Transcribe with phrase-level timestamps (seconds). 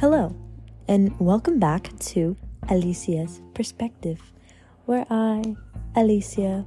[0.00, 0.32] Hello,
[0.86, 2.36] and welcome back to
[2.68, 4.20] Alessia's Perspective,
[4.84, 5.56] where I,
[5.96, 6.64] Alicia,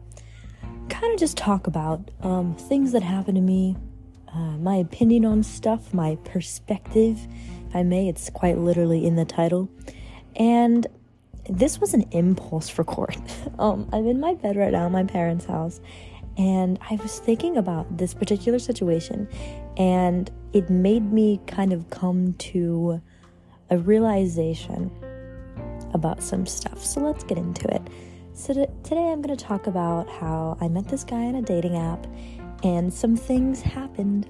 [0.90, 3.78] kind of just talk about um, things that happen to me,
[4.36, 7.26] uh, my opinion on stuff, my perspective,
[7.70, 9.70] if I may, it's quite literally in the title.
[10.36, 10.86] And
[11.50, 13.16] this was an impulse record.
[13.58, 15.80] um, I'm in my bed right now my parents' house,
[16.38, 19.30] and I was thinking about this particular situation,
[19.78, 23.02] and it made me kind of come to
[23.72, 24.92] a realization
[25.94, 26.84] about some stuff.
[26.84, 27.82] So let's get into it.
[28.34, 31.42] So, t- today I'm going to talk about how I met this guy on a
[31.42, 32.06] dating app
[32.64, 34.30] and some things happened.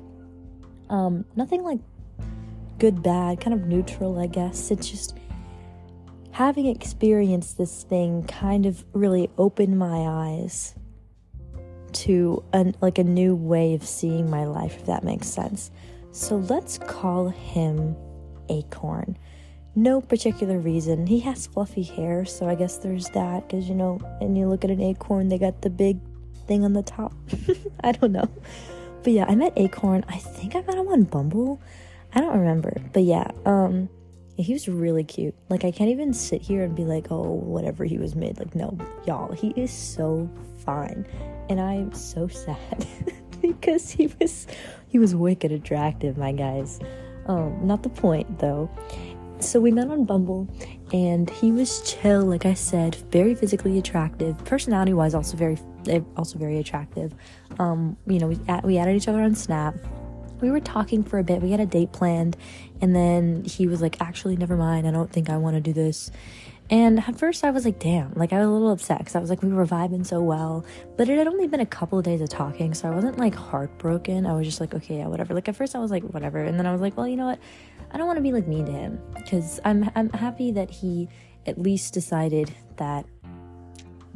[0.89, 1.79] Um, nothing like
[2.79, 4.71] good, bad, kind of neutral, I guess.
[4.71, 5.17] It's just
[6.31, 10.75] having experienced this thing kind of really opened my eyes
[11.93, 15.71] to an, like a new way of seeing my life, if that makes sense.
[16.11, 17.95] So let's call him
[18.49, 19.17] Acorn
[19.75, 21.07] no particular reason.
[21.07, 23.47] He has fluffy hair, so I guess there's that.
[23.47, 25.99] Because, you know, and you look at an acorn, they got the big
[26.47, 27.13] thing on the top.
[27.83, 28.29] I don't know.
[29.03, 30.05] But yeah, I met Acorn.
[30.07, 31.61] I think I met him on Bumble.
[32.13, 32.75] I don't remember.
[32.93, 33.89] But yeah, um,
[34.37, 35.33] he was really cute.
[35.49, 38.37] Like, I can't even sit here and be like, oh, whatever he was made.
[38.37, 40.29] Like, no, y'all, he is so
[40.65, 41.07] fine.
[41.49, 42.85] And I'm so sad
[43.41, 44.47] because he was
[44.87, 46.79] he was wicked attractive, my guys.
[47.27, 48.69] Um, not the point though
[49.41, 50.47] so we met on Bumble,
[50.93, 56.01] and he was chill, like I said, very physically attractive, personality wise, also very, eh,
[56.17, 57.13] also very attractive.
[57.59, 59.75] Um, you know, we we added each other on Snap.
[60.41, 61.41] We were talking for a bit.
[61.41, 62.37] We had a date planned,
[62.81, 64.87] and then he was like, "Actually, never mind.
[64.87, 66.11] I don't think I want to do this."
[66.71, 69.19] And at first, I was like, damn, like I was a little upset because I
[69.19, 70.65] was like, we were vibing so well.
[70.95, 73.35] But it had only been a couple of days of talking, so I wasn't like
[73.35, 74.25] heartbroken.
[74.25, 75.33] I was just like, okay, yeah, whatever.
[75.33, 76.39] Like at first, I was like, whatever.
[76.39, 77.39] And then I was like, well, you know what?
[77.91, 81.09] I don't want to be like mean to him because I'm I'm happy that he
[81.45, 83.05] at least decided that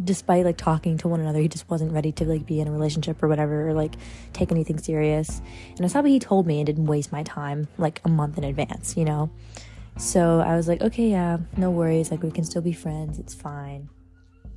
[0.04, 2.72] despite like talking to one another he just wasn't ready to like be in a
[2.72, 3.96] relationship or whatever or like
[4.34, 5.42] take anything serious.
[5.72, 8.38] And i was happy he told me and didn't waste my time like a month
[8.38, 9.30] in advance you know?
[9.98, 13.34] So i was like okay yeah no worries like we can still be friends it's
[13.34, 13.90] fine.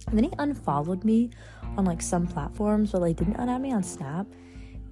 [0.06, 1.30] And then he unfollowed me
[1.76, 4.26] on like some platforms but like didn't unadd me on snap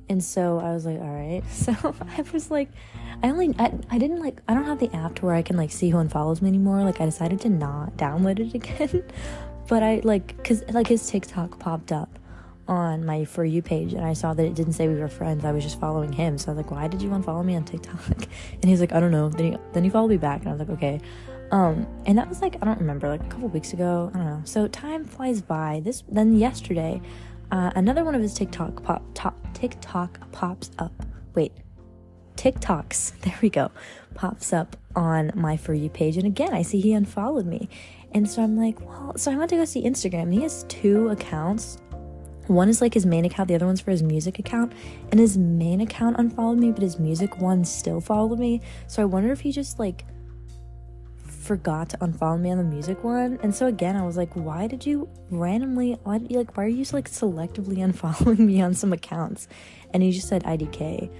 [0.09, 1.43] and so I was like, all right.
[1.51, 1.73] So
[2.17, 2.69] I was like,
[3.23, 5.57] I only, I, I didn't like, I don't have the app to where I can
[5.57, 6.83] like see who unfollows me anymore.
[6.83, 9.05] Like, I decided to not download it again.
[9.69, 12.19] but I like, cause like his TikTok popped up
[12.69, 15.45] on my For You page and I saw that it didn't say we were friends.
[15.45, 16.39] I was just following him.
[16.39, 18.01] So I was like, why did you unfollow me on TikTok?
[18.63, 19.29] And he's like, I don't know.
[19.29, 21.01] Then he, then he followed me back and I was like, okay.
[21.53, 24.11] Um, and that was like, I don't remember, like a couple weeks ago.
[24.15, 24.43] I don't know.
[24.45, 25.81] So time flies by.
[25.85, 27.01] This, then yesterday,
[27.51, 30.93] uh, another one of his TikTok pop top TikTok pops up.
[31.35, 31.53] Wait,
[32.37, 33.13] TikToks.
[33.23, 33.71] There we go.
[34.15, 37.69] Pops up on my for you page, and again, I see he unfollowed me,
[38.13, 40.33] and so I'm like, well, so I went to go see Instagram.
[40.33, 41.79] He has two accounts.
[42.47, 44.73] One is like his main account, the other one's for his music account.
[45.11, 48.61] And his main account unfollowed me, but his music one still followed me.
[48.87, 50.05] So I wonder if he just like
[51.47, 53.39] forgot to unfollow me on the music one.
[53.43, 56.65] And so again, I was like, why did you randomly, why did you, like, why
[56.65, 59.49] are you like selectively unfollowing me on some accounts?
[59.95, 61.11] And he just said IDK.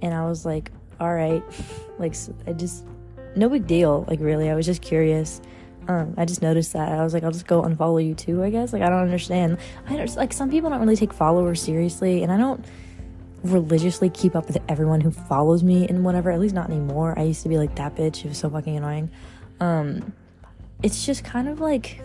[0.00, 0.70] And I was like,
[1.00, 1.42] all right,
[1.98, 2.14] like,
[2.46, 2.84] I just,
[3.36, 4.04] no big deal.
[4.08, 5.40] Like, really, I was just curious.
[5.88, 6.92] Um, I just noticed that.
[6.92, 8.72] I was like, I'll just go unfollow you too, I guess.
[8.72, 9.58] Like, I don't understand.
[9.88, 12.64] I don't, like, some people don't really take followers seriously, and I don't
[13.42, 17.18] religiously keep up with everyone who follows me and whatever, at least not anymore.
[17.18, 18.24] I used to be like that bitch.
[18.24, 19.10] It was so fucking annoying.
[19.62, 20.12] Um,
[20.82, 22.02] it's just kind of like,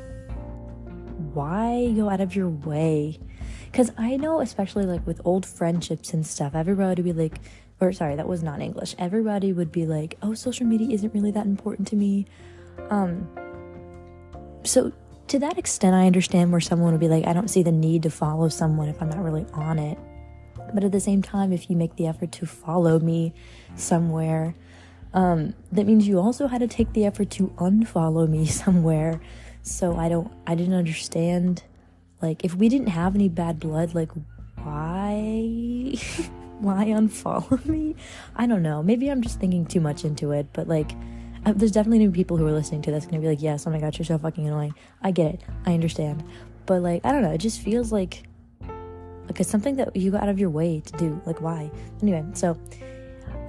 [1.33, 3.19] why go out of your way?
[3.65, 7.39] Because I know, especially like with old friendships and stuff, everybody would be like,
[7.81, 8.95] or sorry, that was not English.
[8.99, 12.27] Everybody would be like, oh, social media isn't really that important to me.
[12.91, 13.27] Um,
[14.63, 14.91] so
[15.27, 18.03] to that extent, I understand where someone would be like, I don't see the need
[18.03, 19.97] to follow someone if I'm not really on it.
[20.75, 23.33] But at the same time, if you make the effort to follow me
[23.75, 24.53] somewhere,
[25.17, 29.19] um, that means you also had to take the effort to unfollow me somewhere.
[29.63, 31.63] So I don't, I didn't understand.
[32.21, 34.11] Like, if we didn't have any bad blood, like,
[34.61, 35.95] why,
[36.59, 37.95] why unfollow me?
[38.35, 38.83] I don't know.
[38.83, 40.91] Maybe I'm just thinking too much into it, but like,
[41.47, 43.71] uh, there's definitely new people who are listening to this gonna be like, yes, oh
[43.71, 44.75] my god, you're so fucking annoying.
[45.01, 45.41] I get it.
[45.65, 46.23] I understand.
[46.67, 47.31] But like, I don't know.
[47.31, 48.21] It just feels like,
[48.61, 51.19] like it's something that you go out of your way to do.
[51.25, 51.71] Like, why?
[52.03, 52.55] Anyway, so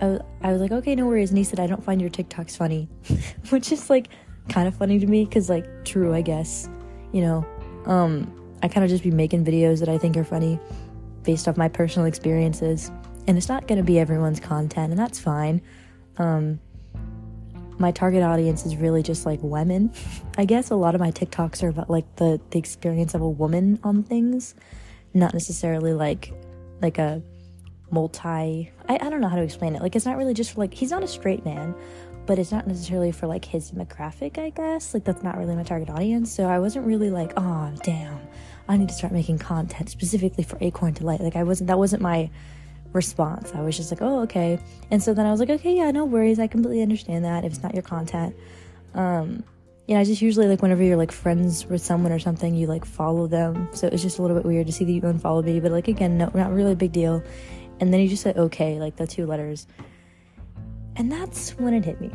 [0.01, 1.31] I, I was like, okay, no worries.
[1.31, 2.89] And he said, I don't find your TikToks funny,
[3.51, 4.09] which is like
[4.49, 6.69] kind of funny to me because, like, true, I guess.
[7.13, 7.47] You know,
[7.87, 10.59] um, I kind of just be making videos that I think are funny
[11.23, 12.91] based off my personal experiences.
[13.27, 15.61] And it's not going to be everyone's content, and that's fine.
[16.17, 16.61] Um,
[17.79, 19.93] my target audience is really just like women.
[20.39, 23.29] I guess a lot of my TikToks are about like the the experience of a
[23.29, 24.55] woman on things,
[25.15, 26.33] not necessarily like
[26.81, 27.23] like a
[27.91, 29.83] multi I, I don't know how to explain it.
[29.83, 31.75] Like it's not really just for like he's not a straight man,
[32.27, 34.95] but it's not necessarily for like his demographic, I guess.
[34.95, 36.33] Like that's not really my target audience.
[36.33, 38.21] So I wasn't really like, oh damn,
[38.69, 41.21] I need to start making content specifically for Acorn Delight.
[41.21, 42.31] Like I wasn't that wasn't my
[42.93, 43.53] response.
[43.55, 44.59] I was just like, oh, okay.
[44.91, 46.39] And so then I was like, okay, yeah, no worries.
[46.39, 48.35] I completely understand that if it's not your content.
[48.95, 49.45] Um,
[49.87, 52.85] yeah, I just usually like whenever you're like friends with someone or something, you like
[52.85, 53.71] follow them.
[53.73, 55.89] So it's just a little bit weird to see that you unfollowed me, but like
[55.89, 57.23] again, no, not really a big deal.
[57.81, 59.67] And then he just said okay, like the two letters.
[60.97, 62.11] And that's when it hit me.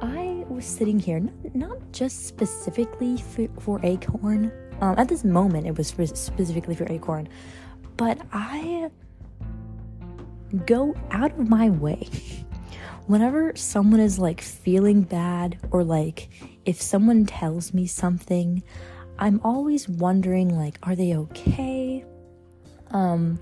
[0.00, 4.52] I was sitting here, not, not just specifically for, for Acorn.
[4.80, 7.28] Um, at this moment, it was for, specifically for Acorn,
[7.96, 8.90] but I
[10.66, 12.08] go out of my way.
[13.06, 16.30] Whenever someone is like feeling bad or like
[16.64, 18.62] if someone tells me something,
[19.18, 22.04] I'm always wondering like are they okay?
[22.90, 23.38] Um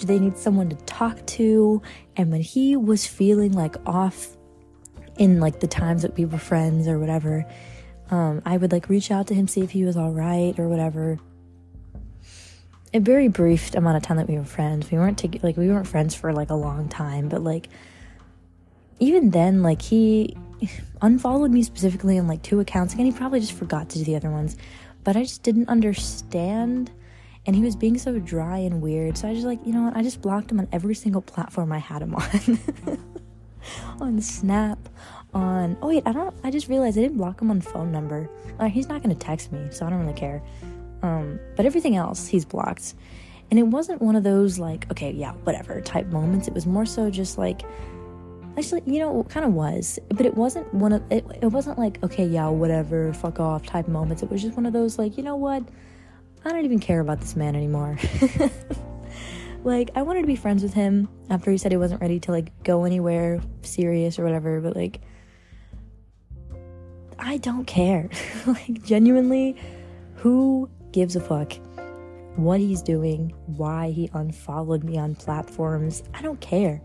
[0.00, 1.80] do they need someone to talk to?
[2.16, 4.36] And when he was feeling like off
[5.18, 7.46] in like the times that we were friends or whatever,
[8.10, 10.68] um, I would like reach out to him, see if he was all right or
[10.68, 11.18] whatever
[12.92, 14.90] a very brief amount of time that we were friends.
[14.90, 17.68] We weren't like we weren't friends for like a long time, but like
[18.98, 20.36] even then, like he
[21.00, 22.94] unfollowed me specifically on like two accounts.
[22.94, 24.56] Again, he probably just forgot to do the other ones,
[25.04, 26.90] but I just didn't understand.
[27.46, 29.16] And he was being so dry and weird.
[29.16, 29.96] So I just like, you know what?
[29.96, 32.58] I just blocked him on every single platform I had him on.
[34.00, 34.78] on Snap,
[35.32, 38.28] on oh wait, I don't I just realized I didn't block him on phone number.
[38.58, 40.42] Like he's not gonna text me, so I don't really care.
[41.02, 42.94] Um, but everything else he's blocked.
[43.50, 46.46] And it wasn't one of those like, okay, yeah, whatever type moments.
[46.46, 47.62] It was more so just like,
[48.56, 52.00] actually, you know, kind of was, but it wasn't one of, it, it wasn't like,
[52.04, 54.22] okay, yeah, whatever, fuck off type moments.
[54.22, 55.64] It was just one of those like, you know what?
[56.44, 57.98] I don't even care about this man anymore.
[59.64, 62.30] like, I wanted to be friends with him after he said he wasn't ready to
[62.30, 65.00] like go anywhere serious or whatever, but like,
[67.18, 68.08] I don't care.
[68.46, 69.56] like, genuinely,
[70.16, 71.52] who gives a fuck
[72.36, 76.02] what he's doing, why he unfollowed me on platforms.
[76.14, 76.80] I don't care.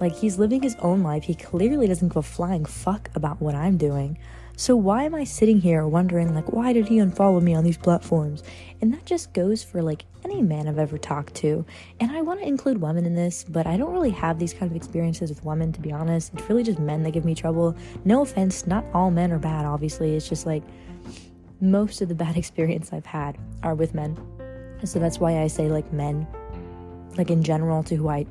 [0.00, 1.24] Like, he's living his own life.
[1.24, 4.18] He clearly doesn't give a flying fuck about what I'm doing.
[4.60, 7.78] So, why am I sitting here wondering, like, why did he unfollow me on these
[7.78, 8.42] platforms?
[8.82, 11.64] And that just goes for, like, any man I've ever talked to.
[11.98, 14.70] And I want to include women in this, but I don't really have these kind
[14.70, 16.34] of experiences with women, to be honest.
[16.34, 17.74] It's really just men that give me trouble.
[18.04, 20.14] No offense, not all men are bad, obviously.
[20.14, 20.62] It's just like,
[21.62, 24.14] most of the bad experience I've had are with men.
[24.84, 26.26] So that's why I say like men,
[27.16, 28.26] like in general to who I,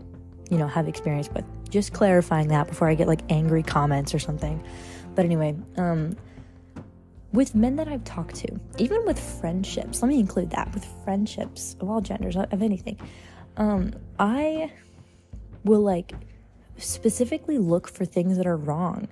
[0.52, 1.44] you know, have experience with.
[1.72, 4.64] Just clarifying that before I get like angry comments or something.
[5.16, 6.16] But anyway, um,
[7.32, 11.76] with men that I've talked to, even with friendships, let me include that with friendships
[11.80, 12.98] of all genders, of anything,
[13.58, 14.72] um, I
[15.64, 16.14] will like
[16.78, 19.08] specifically look for things that are wrong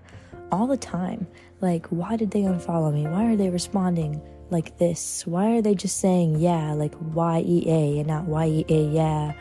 [0.51, 1.27] all the time.
[1.61, 3.03] Like, why did they unfollow me?
[3.03, 5.27] Why are they responding like this?
[5.27, 8.81] Why are they just saying yeah, like Y E A and not Y E A
[8.89, 9.33] yeah?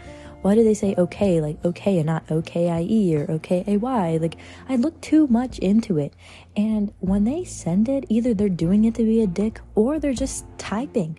[0.43, 3.77] Why do they say okay, like okay and not okay I E or okay A
[3.77, 4.19] Y?
[4.21, 4.37] Like,
[4.69, 6.15] I look too much into it.
[6.57, 10.13] And when they send it, either they're doing it to be a dick or they're
[10.13, 11.19] just typing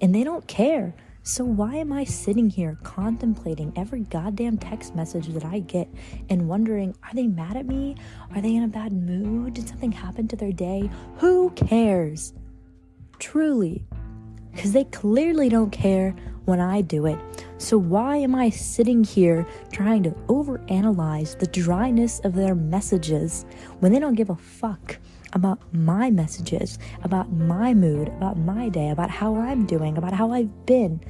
[0.00, 0.94] and they don't care.
[1.24, 5.88] So, why am I sitting here contemplating every goddamn text message that I get
[6.28, 7.94] and wondering, are they mad at me?
[8.34, 9.54] Are they in a bad mood?
[9.54, 10.90] Did something happen to their day?
[11.18, 12.32] Who cares?
[13.20, 13.84] Truly.
[14.52, 17.18] Because they clearly don't care when I do it.
[17.58, 23.46] So, why am I sitting here trying to overanalyze the dryness of their messages
[23.80, 24.98] when they don't give a fuck
[25.32, 30.32] about my messages, about my mood, about my day, about how I'm doing, about how
[30.32, 31.00] I've been.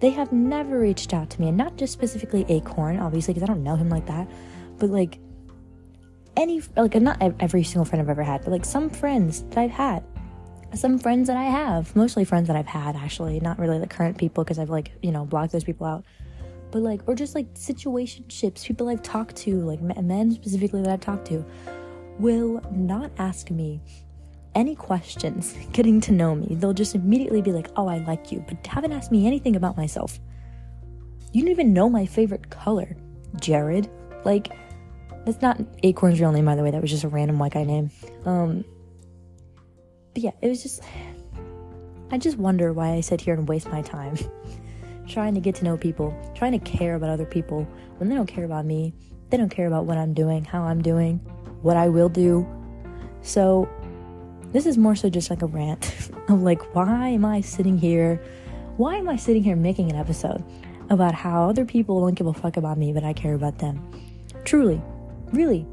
[0.00, 3.52] They have never reached out to me, and not just specifically Acorn, obviously, because I
[3.52, 4.30] don't know him like that,
[4.78, 5.18] but like
[6.36, 9.70] any, like, not every single friend I've ever had, but like some friends that I've
[9.70, 10.04] had.
[10.74, 14.16] Some friends that I have, mostly friends that I've had, actually, not really the current
[14.18, 16.04] people, because I've like, you know, blocked those people out
[16.72, 21.00] but like or just like situationships people i've talked to like men specifically that i've
[21.00, 21.44] talked to
[22.20, 23.80] will not ask me
[24.54, 26.54] any questions getting to know me.
[26.54, 29.76] They'll just immediately be like, oh, I like you, but haven't asked me anything about
[29.76, 30.18] myself.
[31.32, 32.96] You don't even know my favorite color,
[33.40, 33.88] Jared.
[34.24, 34.52] Like,
[35.24, 36.70] that's not Acorn's real name, by the way.
[36.70, 37.90] That was just a random white guy name.
[38.24, 38.64] Um,
[40.14, 40.82] but yeah, it was just.
[42.12, 44.18] I just wonder why I sit here and waste my time
[45.08, 47.66] trying to get to know people, trying to care about other people
[47.98, 48.94] when they don't care about me
[49.30, 51.18] They don't care about what I'm doing, how I'm doing,
[51.62, 52.46] what I will do.
[53.22, 53.68] So,
[54.52, 58.20] this is more so just like a rant of like, why am I sitting here?
[58.76, 60.42] Why am I sitting here making an episode
[60.88, 63.88] about how other people don't give a fuck about me, but I care about them?
[64.44, 64.82] Truly,
[65.32, 65.66] really.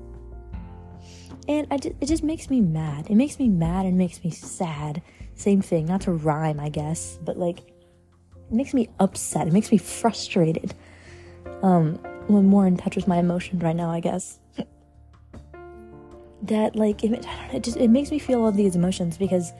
[1.47, 3.07] And I just, it just makes me mad.
[3.09, 5.01] It makes me mad and makes me sad.
[5.35, 9.47] Same thing, not to rhyme, I guess, but like, it makes me upset.
[9.47, 10.73] It makes me frustrated.
[11.61, 11.99] Um,
[12.29, 14.39] I'm more in touch with my emotions right now, I guess.
[16.43, 19.53] that like it, it just it makes me feel all these emotions because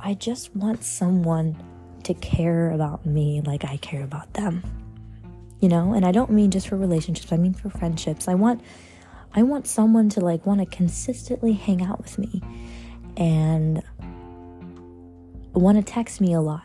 [0.00, 1.56] I just want someone
[2.04, 4.62] to care about me like I care about them.
[5.60, 8.28] You know, and I don't mean just for relationships, I mean for friendships.
[8.28, 8.60] I want
[9.34, 12.42] I want someone to like want to consistently hang out with me
[13.16, 13.82] and
[15.52, 16.62] want to text me a lot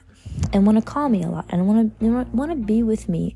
[0.53, 3.35] and want to call me a lot and want to want to be with me,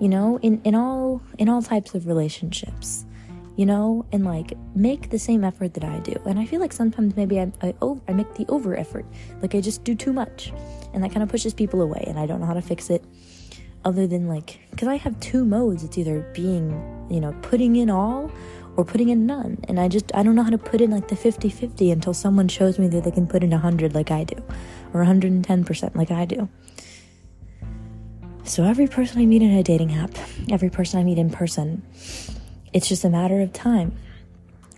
[0.00, 3.04] you know, in in all in all types of relationships
[3.58, 6.14] you know, and like make the same effort that I do.
[6.24, 9.04] And I feel like sometimes maybe I I, over, I make the over effort,
[9.42, 10.52] like I just do too much,
[10.94, 12.04] and that kind of pushes people away.
[12.06, 13.04] And I don't know how to fix it,
[13.84, 15.82] other than like because I have two modes.
[15.82, 16.70] It's either being,
[17.10, 18.30] you know, putting in all
[18.78, 19.58] or putting in none.
[19.64, 22.46] And I just I don't know how to put in like the 50-50 until someone
[22.46, 24.36] shows me that they can put in 100 like I do
[24.94, 26.48] or 110% like I do.
[28.44, 30.12] So every person I meet in a dating app,
[30.48, 31.82] every person I meet in person,
[32.72, 33.96] it's just a matter of time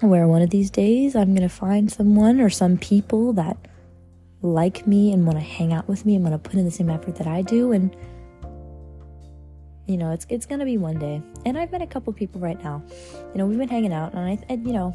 [0.00, 3.58] where one of these days I'm going to find someone or some people that
[4.40, 6.70] like me and want to hang out with me and want to put in the
[6.70, 7.94] same effort that I do and
[9.90, 11.20] you know it's it's to be one day.
[11.44, 12.82] And I've met a couple people right now.
[13.32, 14.94] You know we've been hanging out and I you know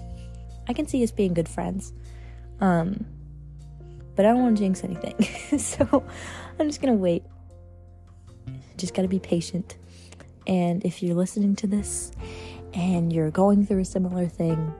[0.70, 1.92] I can see us being good friends.
[2.62, 3.06] Um
[4.16, 5.16] but I don't want to jinx anything.
[5.60, 6.04] So
[6.58, 7.24] I'm just to wait.
[8.78, 9.78] Just got to be patient.
[10.48, 12.12] And if you're listening to this
[12.74, 14.74] and you're going through a similar thing,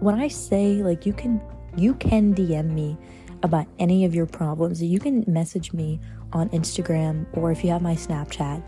[0.00, 1.40] when I say like you can
[1.76, 2.98] you can DM me
[3.44, 6.00] about any of your problems, you can message me
[6.32, 8.62] on Instagram or if you have my Snapchat,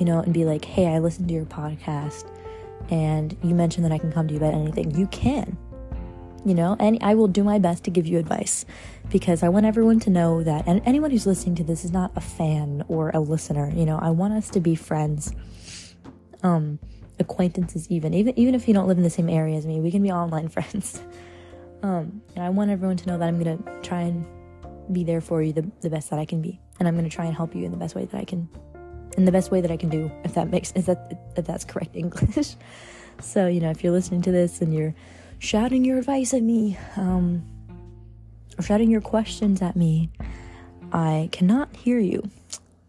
[0.00, 2.24] you know, and be like, "Hey, I listened to your podcast
[2.90, 5.56] and you mentioned that I can come to you about anything." You can.
[6.42, 8.64] You know, and I will do my best to give you advice
[9.10, 12.12] because I want everyone to know that and anyone who's listening to this is not
[12.16, 15.34] a fan or a listener, you know, I want us to be friends.
[16.42, 16.78] Um
[17.20, 19.90] acquaintances even even even if you don't live in the same area as me we
[19.90, 21.00] can be online friends
[21.82, 24.26] um and i want everyone to know that i'm gonna try and
[24.92, 27.26] be there for you the, the best that i can be and i'm gonna try
[27.26, 28.48] and help you in the best way that i can
[29.20, 31.64] in the best way that i can do if that makes is that if that's
[31.64, 32.56] correct english.
[33.20, 34.94] So you know if you're listening to this and you're
[35.38, 37.44] shouting your advice at me um
[38.58, 40.08] or shouting your questions at me
[40.92, 42.22] i cannot hear you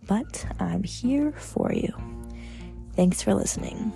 [0.08, 1.94] but i'm here for you.
[2.96, 3.92] Thanks for listening